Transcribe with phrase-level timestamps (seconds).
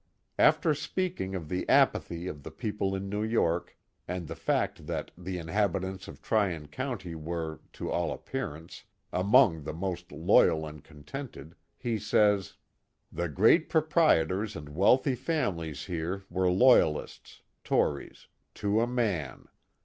[0.39, 3.77] After speaking of the apathy of the people in New York,
[4.07, 8.83] and the fact that the inhabitants of Tryon County were, to all appearance,
[9.13, 12.55] among the most loyal and contented," he says:
[13.11, 18.25] The great proprietors and wealthy families here were Loyalists (Tories)
[18.55, 19.45] to a man.